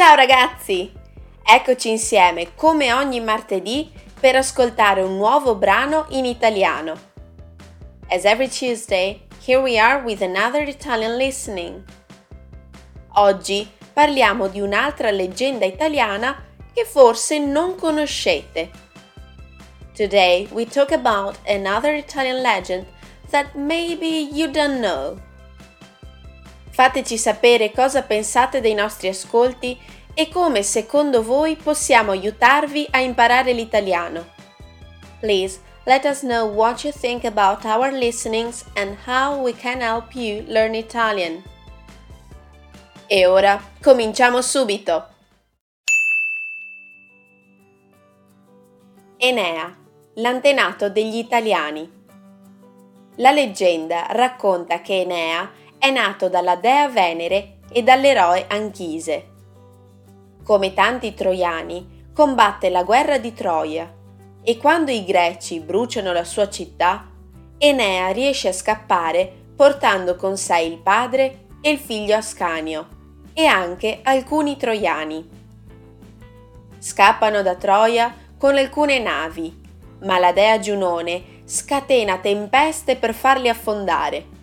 [0.00, 0.90] Ciao ragazzi!
[1.44, 6.98] Eccoci insieme come ogni martedì per ascoltare un nuovo brano in italiano.
[8.08, 11.84] As every Tuesday, here we are with another Italian listening.
[13.16, 18.70] Oggi parliamo di un'altra leggenda italiana che forse non conoscete.
[19.94, 22.86] Today we talk about another Italian legend
[23.28, 25.20] that maybe you don't know.
[26.70, 29.78] Fateci sapere cosa pensate dei nostri ascolti
[30.14, 34.24] e come secondo voi possiamo aiutarvi a imparare l'italiano.
[35.20, 40.14] Please let us know what you think about our listenings and how we can help
[40.14, 41.42] you learn Italian.
[43.06, 45.08] E ora cominciamo subito!
[49.16, 49.76] Enea,
[50.14, 51.98] l'antenato degli italiani.
[53.16, 59.28] La leggenda racconta che Enea è nato dalla dea Venere e dall'eroe Anchise.
[60.44, 63.90] Come tanti troiani, combatte la guerra di Troia
[64.42, 67.08] e quando i greci bruciano la sua città,
[67.56, 72.88] Enea riesce a scappare portando con sé il padre e il figlio Ascanio
[73.32, 75.28] e anche alcuni troiani.
[76.78, 79.58] Scappano da Troia con alcune navi,
[80.02, 84.38] ma la dea Giunone scatena tempeste per farli affondare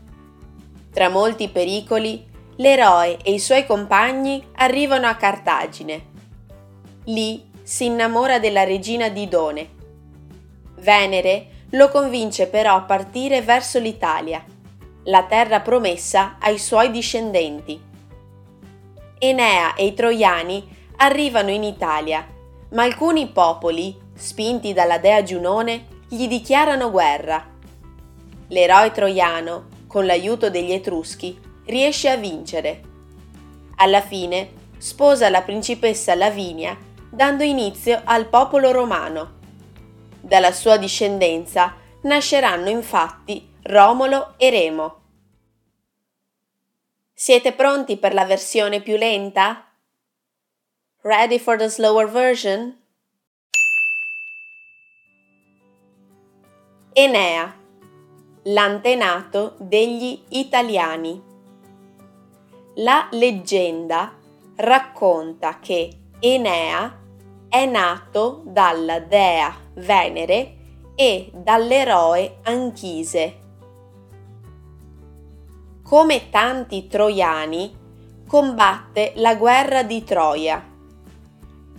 [0.98, 6.06] tra molti pericoli, l'eroe e i suoi compagni arrivano a Cartagine.
[7.04, 9.70] Lì si innamora della regina Didone.
[10.80, 14.44] Venere lo convince però a partire verso l'Italia,
[15.04, 17.80] la terra promessa ai suoi discendenti.
[19.20, 22.26] Enea e i troiani arrivano in Italia,
[22.72, 27.46] ma alcuni popoli, spinti dalla dea Giunone, gli dichiarano guerra.
[28.48, 32.82] L'eroe troiano con l'aiuto degli Etruschi, riesce a vincere.
[33.78, 36.78] Alla fine sposa la principessa Lavinia,
[37.10, 39.40] dando inizio al popolo romano.
[40.22, 45.02] Dalla sua discendenza nasceranno infatti Romolo e Remo.
[47.12, 49.68] Siete pronti per la versione più lenta?
[51.02, 52.80] Ready for the slower version?
[56.94, 57.66] Enea
[58.50, 61.22] l'antenato degli italiani.
[62.76, 64.14] La leggenda
[64.56, 66.98] racconta che Enea
[67.50, 70.56] è nato dalla dea Venere
[70.96, 73.40] e dall'eroe Anchise.
[75.84, 77.76] Come tanti troiani,
[78.28, 80.76] combatte la guerra di Troia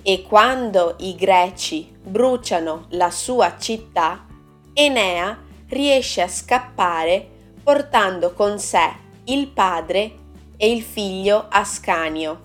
[0.02, 4.26] e quando i greci bruciano la sua città,
[4.72, 7.28] Enea riesce a scappare
[7.62, 10.16] portando con sé il padre
[10.56, 12.40] e il figlio Ascanio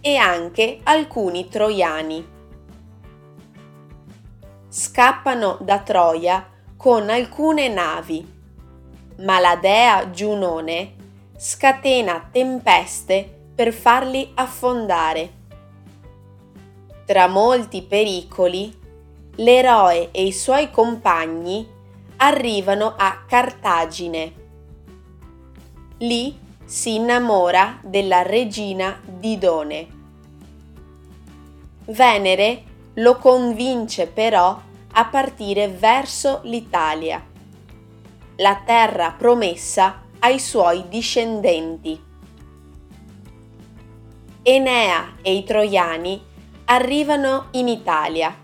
[0.00, 2.34] e anche alcuni troiani.
[4.68, 8.34] Scappano da Troia con alcune navi,
[9.18, 10.94] ma la dea Giunone
[11.36, 15.32] scatena tempeste per farli affondare.
[17.04, 18.78] Tra molti pericoli,
[19.36, 21.74] l'eroe e i suoi compagni
[22.16, 24.32] arrivano a Cartagine.
[25.98, 29.94] Lì si innamora della regina Didone.
[31.86, 32.62] Venere
[32.94, 34.60] lo convince però
[34.92, 37.22] a partire verso l'Italia,
[38.36, 42.02] la terra promessa ai suoi discendenti.
[44.42, 46.24] Enea e i troiani
[46.64, 48.34] arrivano in Italia,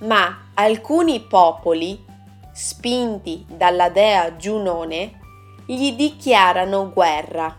[0.00, 2.10] ma alcuni popoli
[2.52, 5.20] spinti dalla dea Giunone,
[5.64, 7.56] gli dichiarano guerra.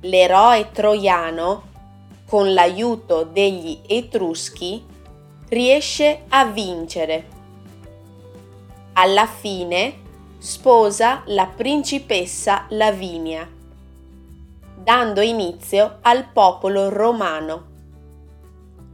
[0.00, 1.70] L'eroe troiano,
[2.26, 4.84] con l'aiuto degli Etruschi,
[5.48, 7.28] riesce a vincere.
[8.94, 10.00] Alla fine
[10.38, 13.48] sposa la principessa Lavinia,
[14.74, 17.70] dando inizio al popolo romano.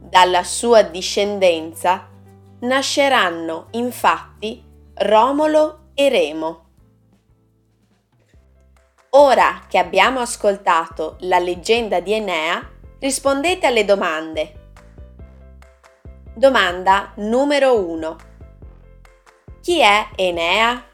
[0.01, 2.08] Dalla sua discendenza
[2.59, 4.63] nasceranno infatti
[4.95, 6.65] Romolo e Remo.
[9.11, 12.61] Ora che abbiamo ascoltato la leggenda di Enea,
[12.99, 14.71] rispondete alle domande.
[16.35, 18.15] Domanda numero 1.
[19.61, 20.85] Chi è Enea?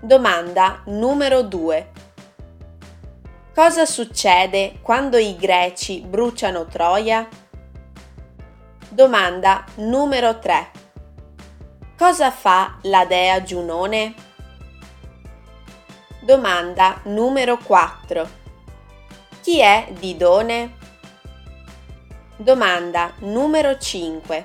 [0.00, 1.92] Domanda numero 2.
[3.54, 7.26] Cosa succede quando i greci bruciano Troia?
[8.96, 10.70] Domanda numero 3.
[11.98, 14.14] Cosa fa la dea Giunone?
[16.22, 18.26] Domanda numero 4.
[19.42, 20.76] Chi è Didone?
[22.36, 24.44] Domanda numero 5.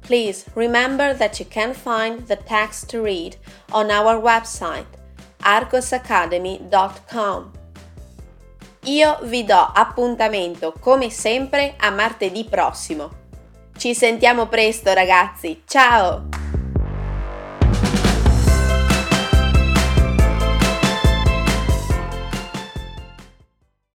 [0.00, 3.36] Please remember that you can find the text to read
[3.70, 4.86] on our website
[5.40, 7.62] arcosacademy.com.
[8.86, 13.22] Io vi do appuntamento come sempre a martedì prossimo.
[13.76, 16.43] Ci sentiamo presto ragazzi, ciao!